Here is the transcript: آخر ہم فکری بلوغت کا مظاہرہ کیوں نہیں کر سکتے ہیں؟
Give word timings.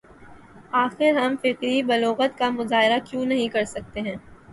آخر 0.75 1.15
ہم 1.15 1.35
فکری 1.41 1.81
بلوغت 1.83 2.37
کا 2.37 2.49
مظاہرہ 2.49 2.97
کیوں 3.05 3.25
نہیں 3.25 3.47
کر 3.47 3.65
سکتے 3.65 4.01
ہیں؟ 4.01 4.15